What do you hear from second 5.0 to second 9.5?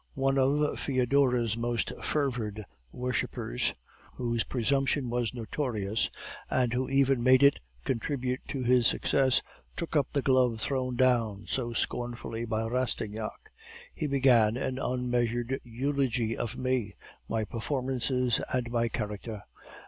was notorious, and who even made it contribute to his success,